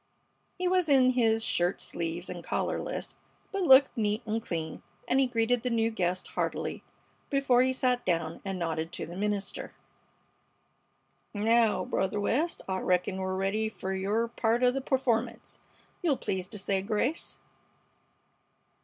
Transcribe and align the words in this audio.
He 0.57 0.67
was 0.67 0.89
in 0.89 1.11
his 1.11 1.43
shirt 1.43 1.79
sleeves 1.79 2.27
and 2.27 2.43
collarless, 2.43 3.17
but 3.51 3.61
looked 3.61 3.95
neat 3.95 4.23
and 4.25 4.41
clean, 4.41 4.81
and 5.07 5.19
he 5.19 5.27
greeted 5.27 5.61
the 5.61 5.69
new 5.69 5.91
guest 5.91 6.29
heartily 6.29 6.83
before 7.29 7.61
he 7.61 7.71
sat 7.71 8.03
down, 8.03 8.41
and 8.43 8.57
nodded 8.57 8.91
to 8.93 9.05
the 9.05 9.15
minister: 9.15 9.75
"Naow, 11.35 11.85
Brother 11.85 12.19
West, 12.19 12.63
I 12.67 12.79
reckon 12.79 13.17
we're 13.17 13.35
ready 13.35 13.69
fer 13.69 13.93
your 13.93 14.27
part 14.27 14.63
o' 14.63 14.71
the 14.71 14.81
performance. 14.81 15.59
You'll 16.01 16.17
please 16.17 16.47
to 16.47 16.57
say 16.57 16.81
grace." 16.81 17.37